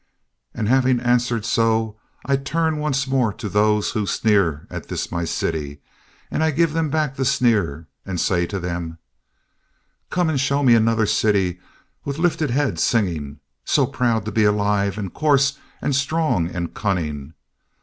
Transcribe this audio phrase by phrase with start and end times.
[0.55, 1.95] And having answered so
[2.25, 5.79] I turn once more to those who sneer at this my city,
[6.31, 8.97] and I give them back the sneer and say to them:
[10.09, 11.59] Come and show me another city
[12.03, 17.35] with lifted head singing so proud to be alive and coarse and strong and cunning.